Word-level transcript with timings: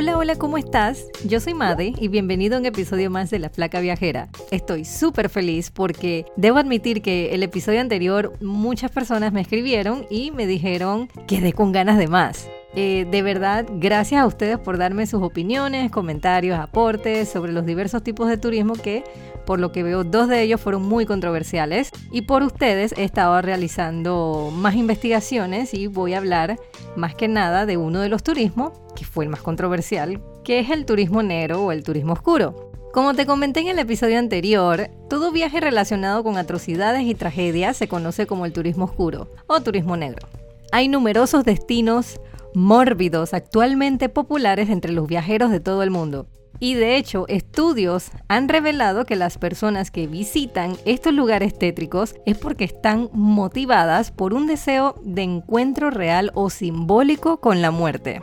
Hola, 0.00 0.16
hola, 0.16 0.36
¿cómo 0.36 0.56
estás? 0.56 1.08
Yo 1.26 1.40
soy 1.40 1.52
Made 1.52 1.92
y 1.98 2.08
bienvenido 2.08 2.56
a 2.56 2.60
un 2.60 2.64
episodio 2.64 3.10
más 3.10 3.28
de 3.28 3.38
La 3.38 3.50
Flaca 3.50 3.80
Viajera. 3.80 4.30
Estoy 4.50 4.86
súper 4.86 5.28
feliz 5.28 5.70
porque 5.70 6.24
debo 6.36 6.56
admitir 6.56 7.02
que 7.02 7.34
el 7.34 7.42
episodio 7.42 7.82
anterior 7.82 8.32
muchas 8.40 8.90
personas 8.90 9.30
me 9.34 9.42
escribieron 9.42 10.06
y 10.08 10.30
me 10.30 10.46
dijeron 10.46 11.10
quedé 11.28 11.52
con 11.52 11.72
ganas 11.72 11.98
de 11.98 12.08
más. 12.08 12.48
Eh, 12.76 13.06
de 13.10 13.20
verdad, 13.20 13.66
gracias 13.68 14.22
a 14.22 14.26
ustedes 14.26 14.58
por 14.58 14.78
darme 14.78 15.06
sus 15.06 15.22
opiniones, 15.22 15.90
comentarios, 15.90 16.58
aportes 16.58 17.28
sobre 17.28 17.52
los 17.52 17.66
diversos 17.66 18.02
tipos 18.02 18.28
de 18.28 18.38
turismo 18.38 18.74
que, 18.74 19.04
por 19.50 19.58
lo 19.58 19.72
que 19.72 19.82
veo, 19.82 20.04
dos 20.04 20.28
de 20.28 20.42
ellos 20.42 20.60
fueron 20.60 20.82
muy 20.82 21.06
controversiales. 21.06 21.90
Y 22.12 22.22
por 22.22 22.44
ustedes 22.44 22.94
he 22.96 23.02
estado 23.02 23.42
realizando 23.42 24.52
más 24.54 24.76
investigaciones 24.76 25.74
y 25.74 25.88
voy 25.88 26.14
a 26.14 26.18
hablar 26.18 26.56
más 26.94 27.16
que 27.16 27.26
nada 27.26 27.66
de 27.66 27.76
uno 27.76 27.98
de 27.98 28.08
los 28.08 28.22
turismos, 28.22 28.70
que 28.94 29.04
fue 29.04 29.24
el 29.24 29.28
más 29.28 29.42
controversial, 29.42 30.22
que 30.44 30.60
es 30.60 30.70
el 30.70 30.86
turismo 30.86 31.24
negro 31.24 31.64
o 31.64 31.72
el 31.72 31.82
turismo 31.82 32.12
oscuro. 32.12 32.70
Como 32.92 33.14
te 33.14 33.26
comenté 33.26 33.58
en 33.58 33.66
el 33.66 33.80
episodio 33.80 34.20
anterior, 34.20 34.88
todo 35.08 35.32
viaje 35.32 35.58
relacionado 35.58 36.22
con 36.22 36.36
atrocidades 36.36 37.02
y 37.02 37.16
tragedias 37.16 37.76
se 37.76 37.88
conoce 37.88 38.28
como 38.28 38.46
el 38.46 38.52
turismo 38.52 38.84
oscuro 38.84 39.32
o 39.48 39.60
turismo 39.60 39.96
negro. 39.96 40.28
Hay 40.70 40.86
numerosos 40.86 41.42
destinos 41.42 42.20
mórbidos 42.54 43.34
actualmente 43.34 44.08
populares 44.08 44.70
entre 44.70 44.92
los 44.92 45.08
viajeros 45.08 45.50
de 45.50 45.58
todo 45.58 45.82
el 45.82 45.90
mundo. 45.90 46.28
Y 46.60 46.74
de 46.74 46.96
hecho, 46.96 47.26
estudios 47.28 48.10
han 48.28 48.48
revelado 48.48 49.06
que 49.06 49.16
las 49.16 49.38
personas 49.38 49.90
que 49.90 50.06
visitan 50.06 50.76
estos 50.84 51.14
lugares 51.14 51.58
tétricos 51.58 52.14
es 52.26 52.36
porque 52.36 52.64
están 52.64 53.08
motivadas 53.12 54.10
por 54.10 54.34
un 54.34 54.46
deseo 54.46 54.94
de 55.02 55.22
encuentro 55.22 55.90
real 55.90 56.30
o 56.34 56.50
simbólico 56.50 57.40
con 57.40 57.62
la 57.62 57.70
muerte. 57.70 58.20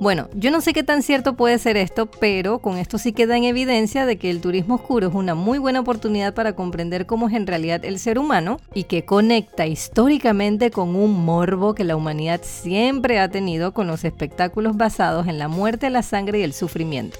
Bueno, 0.00 0.28
yo 0.34 0.52
no 0.52 0.60
sé 0.60 0.72
qué 0.72 0.84
tan 0.84 1.02
cierto 1.02 1.34
puede 1.34 1.58
ser 1.58 1.76
esto, 1.76 2.06
pero 2.06 2.60
con 2.60 2.78
esto 2.78 2.98
sí 2.98 3.12
queda 3.12 3.36
en 3.36 3.42
evidencia 3.42 4.06
de 4.06 4.16
que 4.16 4.30
el 4.30 4.40
turismo 4.40 4.76
oscuro 4.76 5.08
es 5.08 5.14
una 5.14 5.34
muy 5.34 5.58
buena 5.58 5.80
oportunidad 5.80 6.34
para 6.34 6.52
comprender 6.52 7.04
cómo 7.04 7.28
es 7.28 7.34
en 7.34 7.48
realidad 7.48 7.84
el 7.84 7.98
ser 7.98 8.20
humano 8.20 8.60
y 8.72 8.84
que 8.84 9.04
conecta 9.04 9.66
históricamente 9.66 10.70
con 10.70 10.94
un 10.94 11.24
morbo 11.24 11.74
que 11.74 11.82
la 11.82 11.96
humanidad 11.96 12.42
siempre 12.44 13.18
ha 13.18 13.28
tenido 13.28 13.72
con 13.72 13.88
los 13.88 14.04
espectáculos 14.04 14.76
basados 14.76 15.26
en 15.26 15.36
la 15.36 15.48
muerte, 15.48 15.90
la 15.90 16.04
sangre 16.04 16.38
y 16.38 16.42
el 16.44 16.52
sufrimiento. 16.52 17.18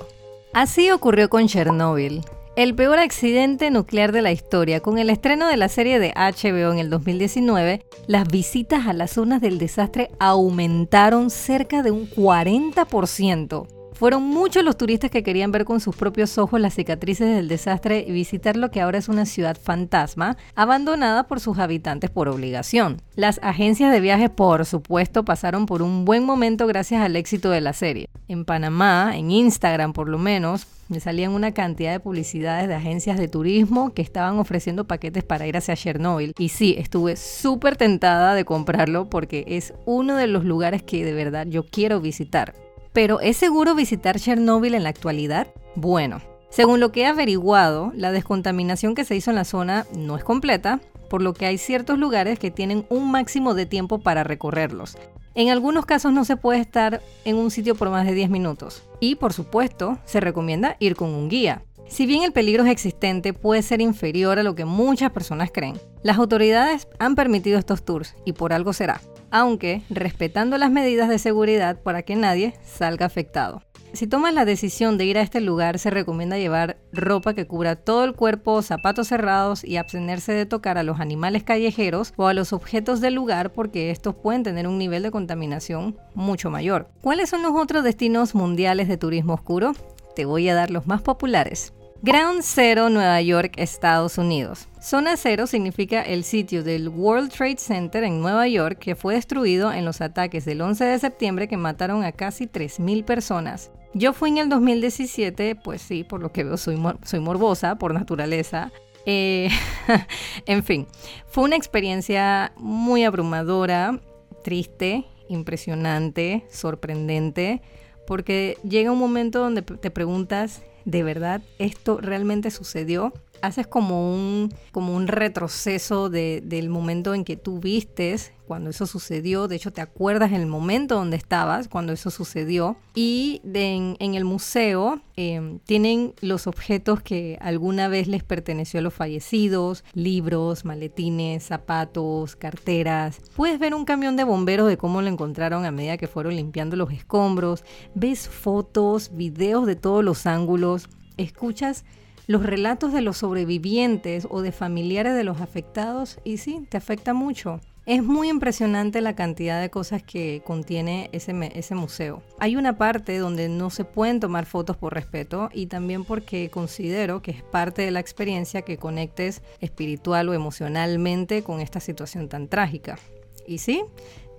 Así 0.53 0.93
ocurrió 0.93 1.29
con 1.29 1.49
Chernóbil, 1.49 2.23
el 2.59 2.75
peor 2.75 2.99
accidente 2.99 3.71
nuclear 3.71 4.11
de 4.11 4.21
la 4.21 4.33
historia. 4.33 4.81
Con 4.81 4.99
el 4.99 5.11
estreno 5.11 5.47
de 5.47 5.57
la 5.57 5.69
serie 5.69 6.01
de 6.01 6.13
HBO 6.17 6.73
en 6.73 6.81
el 6.81 6.91
2019, 6.91 7.87
las 8.09 8.27
visitas 8.27 8.89
a 8.89 8.93
las 8.93 9.13
zonas 9.13 9.41
del 9.41 9.59
desastre 9.59 10.11
aumentaron 10.19 11.31
cerca 11.31 11.85
de 11.85 11.93
un 11.93 12.11
40%. 12.11 13.78
Fueron 13.99 14.23
muchos 14.23 14.63
los 14.63 14.79
turistas 14.79 15.11
que 15.11 15.25
querían 15.25 15.51
ver 15.51 15.65
con 15.65 15.81
sus 15.81 15.97
propios 15.97 16.39
ojos 16.39 16.61
las 16.61 16.75
cicatrices 16.75 17.35
del 17.35 17.49
desastre 17.49 18.05
y 18.07 18.13
visitar 18.13 18.57
lo 18.57 18.71
que 18.71 18.81
ahora 18.81 18.99
es 18.99 19.09
una 19.09 19.27
ciudad 19.27 19.59
fantasma, 19.61 20.37
abandonada 20.55 21.27
por 21.27 21.41
sus 21.41 21.59
habitantes 21.59 22.09
por 22.09 22.29
obligación. 22.29 23.03
Las 23.17 23.41
agencias 23.43 23.91
de 23.91 23.99
viajes, 23.99 24.31
por 24.31 24.65
supuesto, 24.67 25.25
pasaron 25.25 25.67
por 25.67 25.83
un 25.83 26.05
buen 26.05 26.25
momento 26.25 26.69
gracias 26.69 27.03
al 27.03 27.17
éxito 27.17 27.51
de 27.51 27.61
la 27.61 27.73
serie. 27.73 28.09
En 28.29 28.45
Panamá, 28.45 29.15
en 29.17 29.33
Instagram 29.33 29.93
por 29.93 30.09
lo 30.09 30.19
menos, 30.19 30.69
me 30.87 31.01
salían 31.01 31.33
una 31.33 31.51
cantidad 31.51 31.91
de 31.91 31.99
publicidades 31.99 32.69
de 32.69 32.77
agencias 32.77 33.19
de 33.19 33.27
turismo 33.27 33.95
que 33.95 34.03
estaban 34.03 34.39
ofreciendo 34.39 34.87
paquetes 34.87 35.25
para 35.25 35.49
ir 35.49 35.57
hacia 35.57 35.75
Chernobyl. 35.75 36.35
Y 36.39 36.51
sí, 36.51 36.77
estuve 36.79 37.17
súper 37.17 37.77
tentada 37.77 38.35
de 38.35 38.45
comprarlo 38.45 39.11
porque 39.11 39.45
es 39.49 39.75
uno 39.87 40.15
de 40.15 40.29
los 40.29 40.45
lugares 40.45 40.85
que 40.85 41.05
de 41.05 41.15
verdad 41.15 41.49
yo 41.49 41.67
quiero 41.67 42.01
visitar. 42.01 42.55
Pero 42.93 43.21
¿es 43.21 43.37
seguro 43.37 43.75
visitar 43.75 44.19
Chernóbil 44.19 44.75
en 44.75 44.83
la 44.83 44.89
actualidad? 44.89 45.49
Bueno, 45.75 46.21
según 46.51 46.81
lo 46.81 46.93
que 46.93 47.03
he 47.03 47.07
averiguado, 47.07 47.93
la 47.95 48.11
descontaminación 48.11 48.95
que 48.95 49.05
se 49.05 49.15
hizo 49.15 49.31
en 49.31 49.37
la 49.37 49.45
zona 49.45 49.87
no 49.95 50.17
es 50.17 50.25
completa, 50.25 50.81
por 51.11 51.23
lo 51.23 51.35
que 51.35 51.47
hay 51.47 51.59
ciertos 51.59 51.99
lugares 51.99 52.39
que 52.39 52.51
tienen 52.51 52.87
un 52.89 53.11
máximo 53.11 53.55
de 53.55 53.67
tiempo 53.67 53.99
para 53.99 54.25
recorrerlos. 54.25 54.97
En 55.35 55.51
algunos 55.51 55.87
casos 55.87 56.13
no 56.13 56.25
se 56.25 56.37
puede 56.37 56.61
estar 56.61 57.01
en 57.25 57.37
un 57.37 57.51
sitio 57.51 57.75
por 57.75 57.91
más 57.91 58.07
de 58.07 58.15
10 58.15 58.31
minutos. 58.31 58.83
Y 58.99 59.15
por 59.15 59.33
supuesto, 59.33 59.99
se 60.05 60.21
recomienda 60.21 60.77
ir 60.81 60.97
con 60.97 61.11
un 61.11 61.29
guía. 61.29 61.63
Si 61.87 62.07
bien 62.07 62.23
el 62.23 62.33
peligro 62.33 62.65
es 62.65 62.71
existente, 62.71 63.33
puede 63.33 63.63
ser 63.63 63.81
inferior 63.81 64.39
a 64.39 64.43
lo 64.43 64.55
que 64.55 64.65
muchas 64.65 65.11
personas 65.13 65.51
creen. 65.53 65.79
Las 66.03 66.19
autoridades 66.19 66.89
han 66.99 67.15
permitido 67.15 67.59
estos 67.59 67.85
tours 67.85 68.15
y 68.25 68.33
por 68.33 68.53
algo 68.53 68.73
será 68.73 69.01
aunque 69.31 69.83
respetando 69.91 70.59
las 70.59 70.71
medidas 70.71 71.09
de 71.09 71.19
seguridad 71.19 71.81
para 71.81 72.03
que 72.03 72.17
nadie 72.17 72.55
salga 72.63 73.07
afectado. 73.07 73.63
Si 73.95 74.07
tomas 74.07 74.35
la 74.35 74.45
decisión 74.45 74.99
de 74.99 75.07
ir 75.07 75.17
a 75.17 75.23
este 75.23 75.41
lugar, 75.41 75.79
se 75.79 75.89
recomienda 75.89 76.37
llevar 76.37 76.77
ropa 76.93 77.33
que 77.33 77.47
cubra 77.47 77.75
todo 77.75 78.05
el 78.05 78.13
cuerpo, 78.13 78.61
zapatos 78.61 79.09
cerrados 79.09 79.65
y 79.65 79.77
abstenerse 79.77 80.33
de 80.33 80.45
tocar 80.45 80.77
a 80.77 80.83
los 80.83 81.01
animales 81.01 81.43
callejeros 81.43 82.13
o 82.17 82.27
a 82.27 82.35
los 82.35 82.53
objetos 82.53 83.01
del 83.01 83.15
lugar 83.15 83.53
porque 83.53 83.91
estos 83.91 84.15
pueden 84.15 84.43
tener 84.43 84.69
un 84.69 84.77
nivel 84.77 85.03
de 85.03 85.11
contaminación 85.11 85.97
mucho 86.15 86.51
mayor. 86.51 86.89
¿Cuáles 87.01 87.31
son 87.31 87.43
los 87.43 87.53
otros 87.55 87.83
destinos 87.83 88.35
mundiales 88.35 88.89
de 88.89 88.99
turismo 88.99 89.33
oscuro? 89.33 89.73
Te 90.15 90.27
voy 90.27 90.49
a 90.51 90.55
dar 90.55 90.71
los 90.71 90.87
más 90.87 91.01
populares. 91.01 91.73
Ground 92.01 92.43
Zero, 92.43 92.89
Nueva 92.91 93.21
York, 93.23 93.55
Estados 93.57 94.19
Unidos. 94.19 94.69
Zona 94.81 95.17
Cero 95.17 95.49
significa 95.49 96.01
el 96.01 96.23
sitio 96.23 96.63
del 96.63 96.89
World 96.89 97.33
Trade 97.33 97.57
Center 97.57 98.05
en 98.05 98.21
Nueva 98.21 98.47
York 98.47 98.79
que 98.79 98.95
fue 98.95 99.15
destruido 99.15 99.73
en 99.73 99.85
los 99.85 100.01
ataques 100.01 100.45
del 100.45 100.61
11 100.61 100.85
de 100.85 100.99
septiembre 101.01 101.49
que 101.49 101.57
mataron 101.57 102.05
a 102.05 102.13
casi 102.13 102.47
3.000 102.47 103.05
personas. 103.05 103.73
Yo 103.95 104.13
fui 104.13 104.31
en 104.31 104.39
el 104.39 104.49
2017, 104.49 105.57
pues 105.57 105.83
sí, 105.83 106.05
por 106.05 106.21
lo 106.21 106.31
que 106.31 106.45
veo 106.45 106.57
soy, 106.57 106.81
soy 107.03 107.19
morbosa 107.19 107.79
por 107.79 107.93
naturaleza. 107.93 108.71
Eh, 109.05 109.49
en 110.47 110.63
fin, 110.63 110.87
fue 111.27 111.43
una 111.43 111.57
experiencia 111.57 112.53
muy 112.57 113.03
abrumadora, 113.03 114.01
triste, 114.45 115.05
impresionante, 115.29 116.45
sorprendente, 116.49 117.61
porque 118.07 118.57
llega 118.63 118.93
un 118.93 119.01
momento 119.01 119.41
donde 119.41 119.63
te 119.63 119.91
preguntas 119.91 120.63
de 120.89 121.03
verdad 121.03 121.43
esto 121.59 121.99
realmente 122.01 122.51
sucedió 122.51 123.13
haces 123.43 123.67
como 123.67 124.13
un, 124.15 124.53
como 124.73 124.95
un 124.95 125.07
retroceso 125.09 126.09
del 126.11 126.69
momento 126.69 127.15
en 127.15 127.25
que 127.25 127.37
tú 127.37 127.61
vistes 127.61 128.33
cuando 128.49 128.71
eso 128.71 128.87
sucedió. 128.87 129.47
De 129.47 129.57
hecho, 129.57 129.73
te 129.73 129.81
acuerdas 129.81 130.33
el 130.33 130.47
momento 130.47 130.97
donde 130.97 131.17
estabas 131.17 131.69
cuando 131.69 131.93
eso 131.93 132.11
sucedió. 132.11 132.77
Y 132.95 133.41
en, 133.45 133.97
el 134.01 134.25
museo 134.25 135.01
em, 135.17 135.59
tienen 135.61 136.15
los 136.21 136.47
objetos 136.47 137.03
que 137.03 137.39
alguna 137.41 137.89
vez 137.89 138.09
les 138.09 138.25
perteneció 138.25 138.81
a 138.81 138.83
los 138.83 138.95
fallecidos, 138.95 139.85
libros, 139.93 140.65
maletines, 140.65 141.45
zapatos, 141.45 142.35
carteras. 142.35 143.21
Puedes 143.37 143.59
ver 143.59 143.75
un 143.75 143.85
camión 143.85 144.17
de 144.17 144.25
bomberos 144.25 144.69
de 144.69 144.79
cómo 144.79 145.03
lo 145.03 145.09
encontraron 145.09 145.65
a 145.65 145.71
medida 145.71 145.99
que 145.99 146.09
fueron 146.09 146.35
limpiando 146.35 146.75
los 146.77 146.91
escombros. 146.91 147.65
Ves 147.95 148.29
fotos, 148.29 149.11
videos 149.15 149.67
de 149.67 149.77
todos 149.77 150.03
los 150.03 150.27
ángulos. 150.27 150.89
Escuchas 151.19 151.85
los 152.29 152.45
relatos 152.45 152.93
de 152.93 153.01
los 153.01 153.17
sobrevivientes 153.17 154.29
o 154.31 154.43
de 154.43 154.53
familiares 154.53 155.15
de 155.15 155.25
los 155.25 155.41
afectados 155.41 156.21
y 156.25 156.37
sí, 156.37 156.67
te 156.69 156.77
afecta 156.77 157.15
mucho. 157.15 157.59
Es 157.87 158.05
muy 158.05 158.29
impresionante 158.29 159.01
la 159.01 159.17
cantidad 159.17 159.63
de 159.63 159.71
cosas 159.71 160.03
que 160.03 160.43
contiene 160.45 161.09
ese, 161.13 161.75
museo. 161.75 162.23
Hay 162.39 162.57
una 162.57 162.77
parte 162.77 163.17
donde 163.17 163.49
no 163.49 163.71
se 163.71 163.87
pueden 163.87 164.21
tomar 164.21 164.45
fotos 164.45 164.77
por 164.77 164.93
respeto 164.93 165.49
y 165.55 165.69
también 165.69 166.05
porque 166.05 166.51
considero 166.51 167.23
que 167.23 167.31
es 167.31 167.43
parte 167.43 167.81
de 167.81 167.93
la 167.93 168.01
experiencia 168.01 168.61
que 168.61 168.77
conectes 168.77 169.41
espiritual 169.61 170.29
o 170.29 170.35
emocionalmente 170.35 171.43
con 171.43 171.61
esta 171.61 171.81
situación 171.81 172.29
tan 172.29 172.49
trágica. 172.49 172.99
Y 173.47 173.57
sí, 173.57 173.85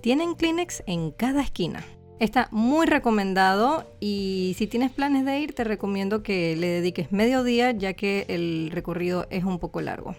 tienen 0.02 0.36
Kleenex 0.36 0.84
en 0.86 1.10
cada 1.10 1.42
esquina. 1.42 1.84
Está 2.20 2.50
muy 2.52 2.86
recomendado 2.86 3.86
y 4.02 4.54
si 4.58 4.68
tienes 4.68 4.92
planes 4.92 5.24
de 5.24 5.40
ir 5.40 5.54
te 5.54 5.64
recomiendo 5.64 6.22
que 6.22 6.58
le 6.58 6.68
dediques 6.68 7.14
medio 7.14 7.44
día 7.46 7.72
ya 7.72 7.94
que 7.94 8.26
el 8.28 8.72
recorrido 8.74 9.26
es 9.30 9.46
un 9.46 9.58
poco 9.58 9.80
largo. 9.80 10.16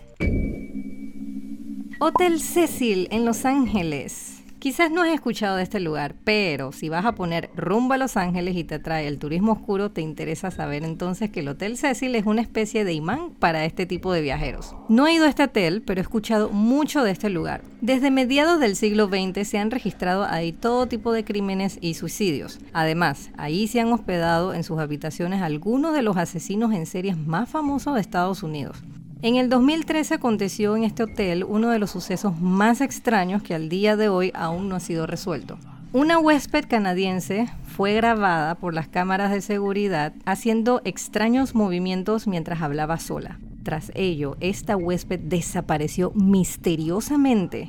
Hotel 1.98 2.40
Cecil 2.40 3.06
en 3.10 3.26
Los 3.26 3.44
Ángeles. 3.44 4.39
Quizás 4.60 4.90
no 4.90 5.00
has 5.00 5.08
escuchado 5.08 5.56
de 5.56 5.62
este 5.62 5.80
lugar, 5.80 6.14
pero 6.22 6.70
si 6.70 6.90
vas 6.90 7.06
a 7.06 7.14
poner 7.14 7.48
rumbo 7.56 7.94
a 7.94 7.96
Los 7.96 8.18
Ángeles 8.18 8.54
y 8.56 8.64
te 8.64 8.74
atrae 8.74 9.08
el 9.08 9.18
turismo 9.18 9.52
oscuro, 9.52 9.90
te 9.90 10.02
interesa 10.02 10.50
saber 10.50 10.84
entonces 10.84 11.30
que 11.30 11.40
el 11.40 11.48
Hotel 11.48 11.78
Cecil 11.78 12.14
es 12.14 12.26
una 12.26 12.42
especie 12.42 12.84
de 12.84 12.92
imán 12.92 13.30
para 13.38 13.64
este 13.64 13.86
tipo 13.86 14.12
de 14.12 14.20
viajeros. 14.20 14.76
No 14.90 15.06
he 15.06 15.14
ido 15.14 15.24
a 15.24 15.30
este 15.30 15.44
hotel, 15.44 15.80
pero 15.80 15.98
he 15.98 16.02
escuchado 16.02 16.50
mucho 16.50 17.02
de 17.02 17.10
este 17.10 17.30
lugar. 17.30 17.62
Desde 17.80 18.10
mediados 18.10 18.60
del 18.60 18.76
siglo 18.76 19.08
XX 19.08 19.48
se 19.48 19.56
han 19.56 19.70
registrado 19.70 20.26
ahí 20.26 20.52
todo 20.52 20.84
tipo 20.84 21.10
de 21.14 21.24
crímenes 21.24 21.78
y 21.80 21.94
suicidios. 21.94 22.58
Además, 22.74 23.30
ahí 23.38 23.66
se 23.66 23.80
han 23.80 23.90
hospedado 23.90 24.52
en 24.52 24.62
sus 24.62 24.78
habitaciones 24.78 25.40
algunos 25.40 25.94
de 25.94 26.02
los 26.02 26.18
asesinos 26.18 26.74
en 26.74 26.84
series 26.84 27.16
más 27.16 27.48
famosos 27.48 27.94
de 27.94 28.02
Estados 28.02 28.42
Unidos. 28.42 28.76
En 29.22 29.36
el 29.36 29.50
2013 29.50 30.14
aconteció 30.14 30.76
en 30.76 30.84
este 30.84 31.02
hotel 31.02 31.44
uno 31.44 31.68
de 31.68 31.78
los 31.78 31.90
sucesos 31.90 32.40
más 32.40 32.80
extraños 32.80 33.42
que 33.42 33.54
al 33.54 33.68
día 33.68 33.94
de 33.94 34.08
hoy 34.08 34.32
aún 34.34 34.70
no 34.70 34.76
ha 34.76 34.80
sido 34.80 35.06
resuelto. 35.06 35.58
Una 35.92 36.18
huésped 36.18 36.64
canadiense 36.66 37.46
fue 37.76 37.92
grabada 37.92 38.54
por 38.54 38.72
las 38.72 38.88
cámaras 38.88 39.30
de 39.30 39.42
seguridad 39.42 40.14
haciendo 40.24 40.80
extraños 40.84 41.54
movimientos 41.54 42.26
mientras 42.26 42.62
hablaba 42.62 42.98
sola. 42.98 43.38
Tras 43.62 43.92
ello, 43.94 44.38
esta 44.40 44.74
huésped 44.78 45.20
desapareció 45.20 46.12
misteriosamente 46.14 47.68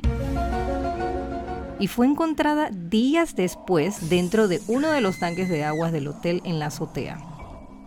y 1.80 1.88
fue 1.88 2.06
encontrada 2.06 2.70
días 2.70 3.36
después 3.36 4.10
dentro 4.10 4.48
de 4.48 4.62
uno 4.68 4.92
de 4.92 5.02
los 5.02 5.20
tanques 5.20 5.50
de 5.50 5.66
aguas 5.66 5.92
del 5.92 6.08
hotel 6.08 6.42
en 6.46 6.60
la 6.60 6.68
azotea. 6.68 7.31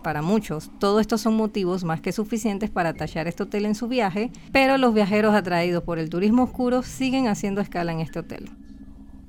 Para 0.04 0.20
muchos, 0.20 0.70
todo 0.78 1.00
esto 1.00 1.16
son 1.16 1.34
motivos 1.34 1.82
más 1.82 2.02
que 2.02 2.12
suficientes 2.12 2.68
para 2.68 2.92
tallar 2.92 3.26
este 3.26 3.44
hotel 3.44 3.64
en 3.64 3.74
su 3.74 3.88
viaje, 3.88 4.30
pero 4.52 4.76
los 4.76 4.92
viajeros 4.92 5.34
atraídos 5.34 5.82
por 5.82 5.98
el 5.98 6.10
turismo 6.10 6.42
oscuro 6.42 6.82
siguen 6.82 7.26
haciendo 7.26 7.62
escala 7.62 7.90
en 7.90 8.00
este 8.00 8.18
hotel. 8.18 8.50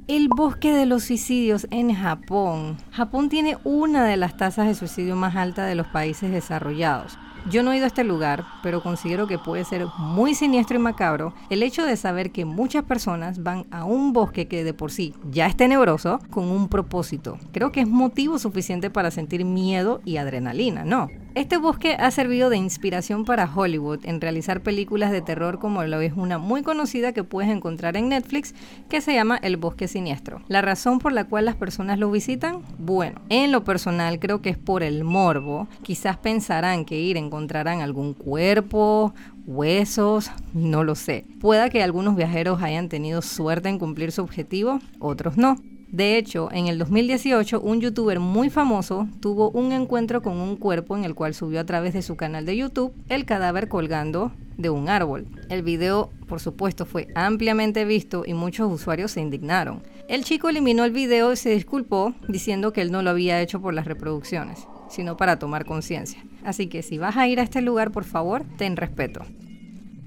El 0.09 0.27
bosque 0.27 0.73
de 0.73 0.85
los 0.85 1.05
suicidios 1.05 1.65
en 1.71 1.95
Japón. 1.95 2.75
Japón 2.91 3.29
tiene 3.29 3.57
una 3.63 4.03
de 4.03 4.17
las 4.17 4.35
tasas 4.35 4.67
de 4.67 4.75
suicidio 4.75 5.15
más 5.15 5.37
altas 5.37 5.69
de 5.69 5.75
los 5.75 5.87
países 5.87 6.29
desarrollados. 6.29 7.17
Yo 7.49 7.61
no 7.61 7.71
he 7.71 7.77
ido 7.77 7.85
a 7.85 7.87
este 7.87 8.03
lugar, 8.03 8.43
pero 8.63 8.81
considero 8.81 9.27
que 9.27 9.37
puede 9.37 9.65
ser 9.65 9.85
muy 9.99 10.33
siniestro 10.33 10.77
y 10.77 10.79
macabro 10.79 11.33
el 11.51 11.61
hecho 11.61 11.85
de 11.85 11.95
saber 11.95 12.31
que 12.31 12.43
muchas 12.43 12.83
personas 12.83 13.43
van 13.43 13.67
a 13.69 13.85
un 13.85 14.13
bosque 14.13 14.47
que 14.47 14.63
de 14.63 14.73
por 14.73 14.91
sí 14.91 15.13
ya 15.29 15.45
es 15.45 15.55
tenebroso 15.55 16.19
con 16.31 16.45
un 16.45 16.69
propósito. 16.69 17.37
Creo 17.51 17.71
que 17.71 17.81
es 17.81 17.87
motivo 17.87 18.39
suficiente 18.39 18.89
para 18.89 19.11
sentir 19.11 19.45
miedo 19.45 20.01
y 20.05 20.17
adrenalina, 20.17 20.85
¿no? 20.85 21.07
Este 21.35 21.57
bosque 21.57 21.97
ha 21.99 22.11
servido 22.11 22.49
de 22.49 22.55
inspiración 22.55 23.25
para 23.25 23.53
Hollywood 23.53 24.05
en 24.05 24.21
realizar 24.21 24.61
películas 24.61 25.11
de 25.11 25.21
terror 25.21 25.59
como 25.59 25.83
lo 25.83 25.99
es 25.99 26.13
una 26.13 26.37
muy 26.37 26.63
conocida 26.63 27.11
que 27.11 27.25
puedes 27.25 27.51
encontrar 27.51 27.97
en 27.97 28.07
Netflix 28.07 28.55
que 28.87 29.01
se 29.01 29.13
llama 29.13 29.37
El 29.43 29.57
Bosque 29.57 29.89
Siniestro. 29.89 30.41
La 30.47 30.61
razón 30.61 30.99
por 30.99 31.11
la 31.11 31.25
cual 31.25 31.43
las 31.43 31.57
personas 31.57 31.99
lo 31.99 32.09
visitan, 32.09 32.61
bueno, 32.77 33.19
en 33.27 33.51
lo 33.51 33.65
personal 33.65 34.17
creo 34.17 34.41
que 34.41 34.51
es 34.51 34.57
por 34.57 34.81
el 34.81 35.03
morbo. 35.03 35.67
Quizás 35.83 36.15
pensarán 36.15 36.85
que 36.85 37.01
ir 37.01 37.17
encontrarán 37.17 37.81
algún 37.81 38.13
cuerpo, 38.13 39.13
huesos, 39.45 40.31
no 40.53 40.85
lo 40.85 40.95
sé. 40.95 41.25
Pueda 41.41 41.69
que 41.69 41.83
algunos 41.83 42.15
viajeros 42.15 42.61
hayan 42.61 42.87
tenido 42.87 43.21
suerte 43.21 43.67
en 43.67 43.77
cumplir 43.77 44.13
su 44.13 44.21
objetivo, 44.21 44.79
otros 44.99 45.35
no. 45.35 45.57
De 45.95 46.17
hecho, 46.17 46.49
en 46.51 46.67
el 46.67 46.77
2018, 46.77 47.61
un 47.61 47.79
youtuber 47.79 48.19
muy 48.19 48.49
famoso 48.49 49.07
tuvo 49.21 49.49
un 49.51 49.71
encuentro 49.71 50.21
con 50.21 50.35
un 50.35 50.57
cuerpo 50.57 50.97
en 50.97 51.05
el 51.05 51.15
cual 51.15 51.33
subió 51.33 51.61
a 51.61 51.65
través 51.65 51.93
de 51.93 52.01
su 52.01 52.17
canal 52.17 52.45
de 52.45 52.57
YouTube 52.57 52.93
el 53.07 53.23
cadáver 53.23 53.69
colgando 53.69 54.33
de 54.57 54.69
un 54.69 54.89
árbol. 54.89 55.25
El 55.47 55.63
video, 55.63 56.09
por 56.27 56.41
supuesto, 56.41 56.85
fue 56.85 57.07
ampliamente 57.15 57.85
visto 57.85 58.23
y 58.25 58.33
muchos 58.33 58.69
usuarios 58.69 59.11
se 59.11 59.21
indignaron. 59.21 59.83
El 60.09 60.25
chico 60.25 60.49
eliminó 60.49 60.83
el 60.83 60.91
video 60.91 61.31
y 61.31 61.37
se 61.37 61.51
disculpó 61.51 62.13
diciendo 62.27 62.73
que 62.73 62.81
él 62.81 62.91
no 62.91 63.01
lo 63.01 63.11
había 63.11 63.41
hecho 63.41 63.61
por 63.61 63.73
las 63.73 63.85
reproducciones, 63.85 64.67
sino 64.89 65.15
para 65.15 65.39
tomar 65.39 65.63
conciencia. 65.63 66.21
Así 66.43 66.67
que 66.67 66.83
si 66.83 66.97
vas 66.97 67.15
a 67.15 67.29
ir 67.29 67.39
a 67.39 67.43
este 67.43 67.61
lugar, 67.61 67.91
por 67.91 68.03
favor, 68.03 68.43
ten 68.57 68.75
respeto. 68.75 69.21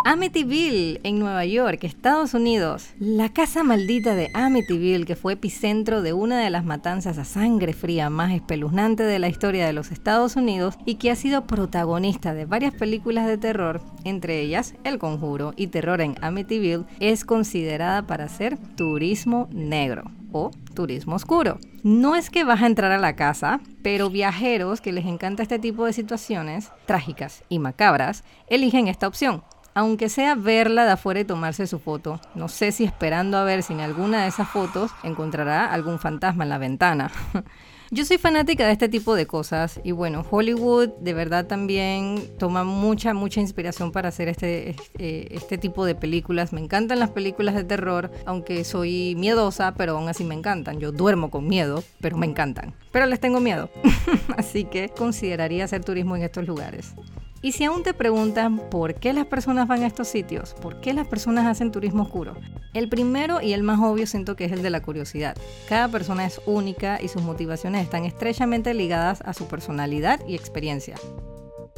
Amityville, 0.04 1.00
en 1.02 1.18
Nueva 1.18 1.44
York, 1.44 1.82
Estados 1.82 2.32
Unidos. 2.32 2.90
La 2.98 3.30
casa 3.30 3.64
maldita 3.64 4.14
de 4.14 4.30
Amityville, 4.32 5.04
que 5.04 5.16
fue 5.16 5.32
epicentro 5.34 6.02
de 6.02 6.12
una 6.12 6.38
de 6.40 6.50
las 6.50 6.64
matanzas 6.64 7.18
a 7.18 7.24
sangre 7.24 7.72
fría 7.72 8.08
más 8.08 8.32
espeluznante 8.32 9.02
de 9.02 9.18
la 9.18 9.28
historia 9.28 9.66
de 9.66 9.72
los 9.72 9.90
Estados 9.90 10.36
Unidos 10.36 10.76
y 10.86 10.94
que 10.94 11.10
ha 11.10 11.16
sido 11.16 11.46
protagonista 11.46 12.32
de 12.32 12.46
varias 12.46 12.74
películas 12.74 13.26
de 13.26 13.38
terror, 13.38 13.82
entre 14.04 14.40
ellas 14.40 14.74
El 14.84 14.98
Conjuro 14.98 15.52
y 15.56 15.66
Terror 15.66 16.00
en 16.00 16.14
Amityville, 16.22 16.84
es 17.00 17.24
considerada 17.24 18.06
para 18.06 18.28
ser 18.28 18.56
turismo 18.76 19.48
negro 19.50 20.04
o 20.32 20.52
turismo 20.74 21.16
oscuro. 21.16 21.58
No 21.82 22.14
es 22.14 22.30
que 22.30 22.44
vas 22.44 22.62
a 22.62 22.66
entrar 22.66 22.92
a 22.92 22.98
la 22.98 23.16
casa, 23.16 23.60
pero 23.82 24.10
viajeros 24.10 24.80
que 24.80 24.92
les 24.92 25.06
encanta 25.06 25.42
este 25.42 25.58
tipo 25.58 25.84
de 25.86 25.92
situaciones 25.92 26.70
trágicas 26.86 27.42
y 27.48 27.58
macabras 27.58 28.24
eligen 28.48 28.88
esta 28.88 29.08
opción 29.08 29.42
aunque 29.74 30.08
sea 30.08 30.34
verla 30.34 30.84
de 30.84 30.92
afuera 30.92 31.20
y 31.20 31.24
tomarse 31.24 31.66
su 31.66 31.78
foto. 31.78 32.20
No 32.34 32.48
sé 32.48 32.72
si 32.72 32.84
esperando 32.84 33.36
a 33.36 33.44
ver 33.44 33.62
si 33.62 33.72
en 33.72 33.80
alguna 33.80 34.22
de 34.22 34.28
esas 34.28 34.48
fotos 34.48 34.90
encontrará 35.02 35.72
algún 35.72 35.98
fantasma 35.98 36.44
en 36.44 36.50
la 36.50 36.58
ventana. 36.58 37.10
Yo 37.90 38.04
soy 38.04 38.18
fanática 38.18 38.66
de 38.66 38.72
este 38.72 38.90
tipo 38.90 39.14
de 39.14 39.26
cosas 39.26 39.80
y 39.82 39.92
bueno, 39.92 40.22
Hollywood 40.30 40.90
de 41.00 41.14
verdad 41.14 41.46
también 41.46 42.22
toma 42.38 42.62
mucha, 42.62 43.14
mucha 43.14 43.40
inspiración 43.40 43.92
para 43.92 44.10
hacer 44.10 44.28
este, 44.28 44.70
este, 44.70 45.34
este, 45.34 45.56
tipo 45.56 45.86
de 45.86 45.94
películas. 45.94 46.52
Me 46.52 46.60
encantan 46.60 46.98
las 46.98 47.08
películas 47.08 47.54
de 47.54 47.64
terror, 47.64 48.10
aunque 48.26 48.64
soy 48.64 49.14
miedosa, 49.16 49.72
pero 49.74 49.96
aún 49.96 50.06
así 50.10 50.22
me 50.22 50.34
encantan. 50.34 50.80
Yo 50.80 50.92
duermo 50.92 51.30
con 51.30 51.48
miedo, 51.48 51.82
pero 51.98 52.18
me 52.18 52.26
encantan. 52.26 52.74
Pero 52.92 53.06
les 53.06 53.20
tengo 53.20 53.40
miedo. 53.40 53.70
así 54.36 54.64
que 54.64 54.90
consideraría 54.90 55.64
hacer 55.64 55.82
turismo 55.82 56.14
en 56.14 56.24
estos 56.24 56.46
lugares. 56.46 56.94
Y 57.40 57.52
si 57.52 57.64
aún 57.64 57.84
te 57.84 57.94
preguntan 57.94 58.58
por 58.70 58.94
qué 58.94 59.12
las 59.12 59.26
personas 59.26 59.68
van 59.68 59.82
a 59.82 59.86
estos 59.86 60.08
sitios, 60.08 60.54
por 60.54 60.80
qué 60.80 60.92
las 60.92 61.06
personas 61.06 61.46
hacen 61.46 61.70
turismo 61.70 62.02
oscuro, 62.02 62.34
el 62.74 62.88
primero 62.88 63.40
y 63.40 63.52
el 63.52 63.62
más 63.62 63.78
obvio 63.80 64.06
siento 64.06 64.34
que 64.34 64.44
es 64.44 64.52
el 64.52 64.62
de 64.62 64.70
la 64.70 64.82
curiosidad. 64.82 65.36
Cada 65.68 65.88
persona 65.88 66.26
es 66.26 66.40
única 66.46 67.00
y 67.00 67.08
sus 67.08 67.22
motivaciones 67.22 67.82
están 67.82 68.04
estrechamente 68.04 68.74
ligadas 68.74 69.20
a 69.24 69.34
su 69.34 69.46
personalidad 69.46 70.20
y 70.26 70.34
experiencia. 70.34 70.96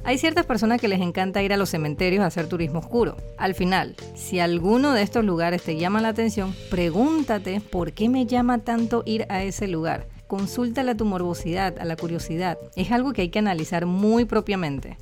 Hay 0.03 0.17
ciertas 0.17 0.47
personas 0.47 0.81
que 0.81 0.89
les 0.89 1.01
encanta 1.01 1.43
ir 1.43 1.53
a 1.53 1.59
los 1.59 1.69
cementerios 1.69 2.23
a 2.23 2.27
hacer 2.27 2.49
turismo 2.49 2.79
oscuro. 2.79 3.17
Al 3.37 3.55
final, 3.55 3.97
si 4.15 4.41
alguno 4.41 4.95
de 4.95 5.03
estos 5.03 5.25
lugares 5.25 5.62
te 5.62 5.77
llama 5.77 6.01
la 6.01 6.09
atención, 6.09 6.55
pregúntate 6.71 7.61
por 7.61 7.93
qué 7.93 8.09
me 8.09 8.25
llama 8.25 8.59
tanto 8.59 9.03
ir 9.05 9.27
a 9.29 9.43
ese 9.43 9.69
lugar. 9.69 10.09
Consúltale 10.27 10.93
a 10.93 10.97
tu 10.97 11.05
morbosidad, 11.05 11.79
a 11.79 11.85
la 11.85 11.97
curiosidad. 11.97 12.57
Es 12.77 12.93
algo 12.93 13.12
que 13.12 13.23
hay 13.23 13.29
que 13.29 13.41
analizar 13.41 13.85
muy 13.85 14.25
propiamente. 14.25 14.97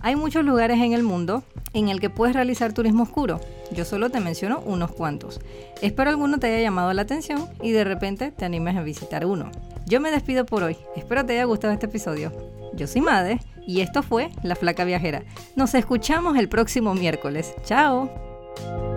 Hay 0.00 0.16
muchos 0.16 0.44
lugares 0.44 0.78
en 0.80 0.92
el 0.92 1.02
mundo 1.02 1.42
en 1.72 1.88
el 1.88 2.00
que 2.00 2.10
puedes 2.10 2.34
realizar 2.34 2.72
turismo 2.72 3.02
oscuro. 3.02 3.40
Yo 3.72 3.84
solo 3.84 4.10
te 4.10 4.20
menciono 4.20 4.60
unos 4.64 4.92
cuantos. 4.92 5.40
Espero 5.82 6.10
alguno 6.10 6.38
te 6.38 6.46
haya 6.46 6.62
llamado 6.62 6.92
la 6.92 7.02
atención 7.02 7.48
y 7.62 7.72
de 7.72 7.84
repente 7.84 8.32
te 8.32 8.44
animes 8.44 8.76
a 8.76 8.82
visitar 8.82 9.26
uno. 9.26 9.50
Yo 9.86 10.00
me 10.00 10.10
despido 10.10 10.46
por 10.46 10.62
hoy. 10.62 10.76
Espero 10.96 11.24
te 11.24 11.34
haya 11.34 11.44
gustado 11.44 11.72
este 11.72 11.86
episodio. 11.86 12.32
Yo 12.74 12.86
soy 12.86 13.00
Made 13.00 13.40
y 13.66 13.80
esto 13.80 14.02
fue 14.02 14.30
La 14.42 14.54
Flaca 14.54 14.84
Viajera. 14.84 15.22
Nos 15.56 15.74
escuchamos 15.74 16.36
el 16.36 16.48
próximo 16.48 16.94
miércoles. 16.94 17.54
Chao. 17.64 18.87